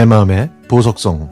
[0.00, 1.28] 내 마음의 보석성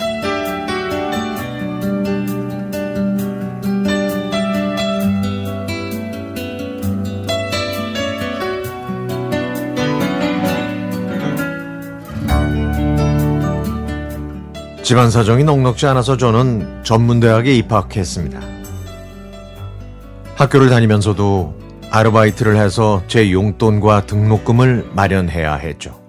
[14.82, 18.39] 집안 사정이 넉넉지 않아서 저는 전문대학에 입학했습니다.
[20.35, 21.59] 학교를 다니면서도
[21.91, 26.08] 아르바이트를 해서 제 용돈과 등록금을 마련해야 했죠.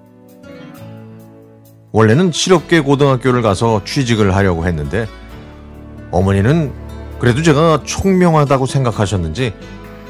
[1.92, 5.08] 원래는 실업계 고등학교를 가서 취직을 하려고 했는데
[6.12, 6.72] 어머니는
[7.20, 9.54] 그래도 제가 총명하다고 생각하셨는지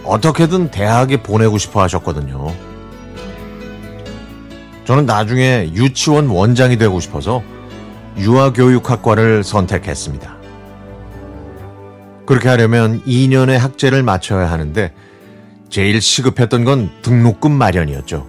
[0.03, 2.53] 어떻게든 대학에 보내고 싶어 하셨거든요.
[4.85, 7.43] 저는 나중에 유치원 원장이 되고 싶어서
[8.17, 10.37] 유아교육학과를 선택했습니다.
[12.25, 14.93] 그렇게 하려면 2년의 학제를 마쳐야 하는데
[15.69, 18.27] 제일 시급했던 건 등록금 마련이었죠.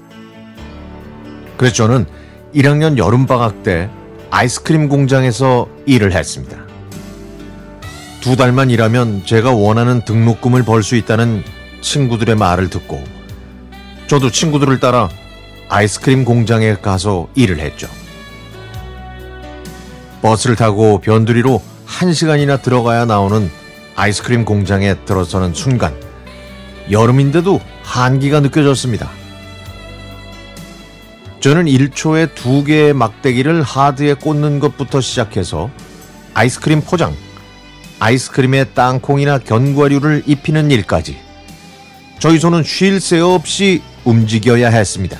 [1.56, 2.06] 그래서 저는
[2.54, 3.88] 1학년 여름방학 때
[4.30, 6.56] 아이스크림 공장에서 일을 했습니다.
[8.20, 11.42] 두 달만 일하면 제가 원하는 등록금을 벌 수 있다는
[11.80, 13.02] 친구들의 말을 듣고
[14.06, 15.08] 저도 친구들을 따라
[15.68, 17.88] 아이스크림 공장에 가서 일을 했죠.
[20.22, 23.50] 버스를 타고 변두리로 1시간이나 들어가야 나오는
[23.96, 25.94] 아이스크림 공장에 들어서는 순간
[26.90, 29.08] 여름인데도 한기가 느껴졌습니다.
[31.40, 35.70] 저는 1초에 두 개의 막대기를 하드에 꽂는 것부터 시작해서
[36.34, 37.14] 아이스크림 포장,
[37.98, 41.18] 아이스크림에 땅콩이나 견과류를 입히는 일까지
[42.18, 45.18] 저희 손은 쉴 새 없이 움직여야 했습니다.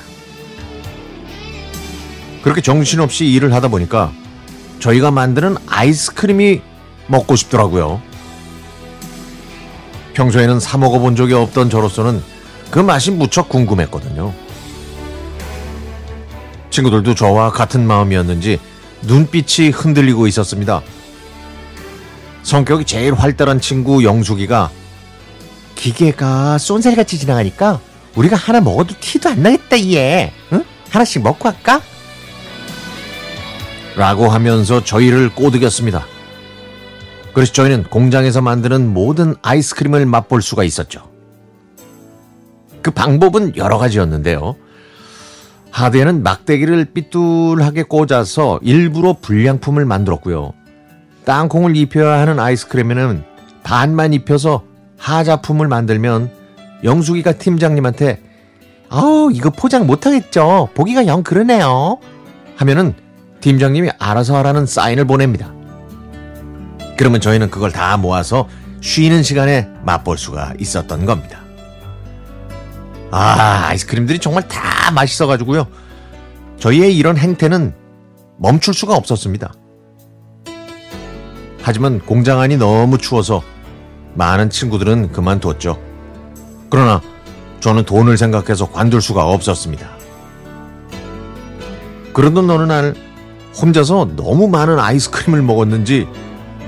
[2.43, 4.13] 그렇게 정신없이 일을 하다 보니까
[4.79, 6.61] 저희가 만드는 아이스크림이
[7.07, 8.01] 먹고 싶더라고요.
[10.13, 12.23] 평소에는 사 먹어본 적이 없던 저로서는
[12.71, 14.35] 그 맛이 무척 궁금했거든요.
[16.71, 18.59] 친구들도 저와 같은 마음이었는지
[19.03, 20.83] 눈빛이 흔들리고 있었습니다.
[22.43, 24.71] 성격이 제일 활달한 친구 영숙이가
[25.75, 27.81] 기계가 쏜살같이 지나가니까
[28.15, 30.33] 우리가 하나 먹어도 티도 안 나겠다 얘.
[30.53, 30.65] 응?
[30.91, 31.81] 하나씩 먹고 할까?
[33.97, 36.07] 라고 하면서 저희를 꼬드겼습니다.
[37.33, 41.09] 그래서 저희는 공장에서 만드는 모든 아이스크림을 맛볼 수가 있었죠.
[42.83, 44.57] 그 방법은 여러 가지였는데요.
[45.85, 50.53] 하드에는 막대기를 삐뚤하게 꽂아서 일부러 불량품을 만들었고요.
[51.25, 53.25] 땅콩을 입혀야 하는 아이스크림에는
[53.63, 54.65] 반만 입혀서
[54.99, 56.31] 하자품을 만들면
[56.85, 58.21] 영숙이가 팀장님한테
[58.89, 60.71] 아우 이거 포장 못하겠죠.
[60.75, 61.99] 보기가 영 그러네요.
[62.57, 62.95] 하면은
[63.41, 65.53] 팀장님이 알아서 하라는 사인을 보냅니다.
[66.99, 68.49] 그러면 저희는 그걸 다 모아서
[68.83, 71.40] 쉬는 시간에 맛볼 수가 있었던 겁니다.
[73.11, 75.67] 아, 아이스크림들이 정말 다 맛있어가지고요.
[76.59, 77.75] 저희의 이런 행태는
[78.39, 79.53] 멈출 수가 없었습니다.
[81.63, 83.43] 하지만 공장 안이 너무 추워서
[84.15, 85.79] 많은 친구들은 그만뒀죠.
[86.71, 87.01] 그러나
[87.61, 89.89] 저는 돈을 생각해서 관둘 수가 없었습니다.
[92.13, 92.95] 그러던 어느 날
[93.61, 96.09] 혼자서 너무 많은 아이스크림을 먹었는지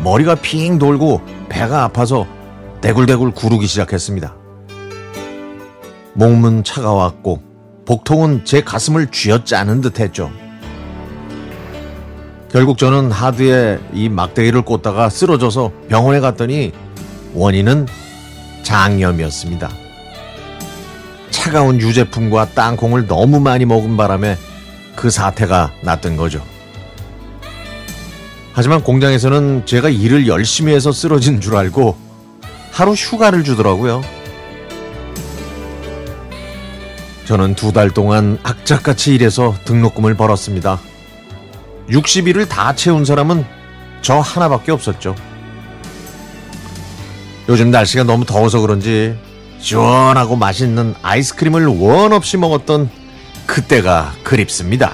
[0.02, 2.26] 머리가 핑 돌고 배가 아파서
[2.80, 4.41] 대굴대굴 구르기 시작했습니다.
[6.14, 7.42] 몸은 차가웠고
[7.86, 10.30] 복통은 제 가슴을 쥐어짜는 듯 했죠.
[12.50, 16.72] 결국 저는 하드에 이 막대기를 꽂다가 쓰러져서 병원에 갔더니
[17.34, 17.86] 원인은
[18.62, 19.70] 장염이었습니다.
[21.30, 24.36] 차가운 유제품과 땅콩을 너무 많이 먹은 바람에
[24.94, 26.42] 그 사태가 났던 거죠.
[28.52, 31.96] 하지만 공장에서는 제가 일을 열심히 해서 쓰러진 줄 알고
[32.70, 34.02] 하루 휴가를 주더라고요.
[37.24, 40.80] 저는 두 달 동안 악착같이 일해서 등록금을 벌었습니다.
[41.88, 43.44] 60일을 다 채운 사람은
[44.02, 45.14] 저 하나밖에 없었죠.
[47.48, 49.16] 요즘 날씨가 너무 더워서 그런지
[49.58, 52.90] 시원하고 맛있는 아이스크림을 원 없이 먹었던
[53.46, 54.92] 그때가 그립습니다.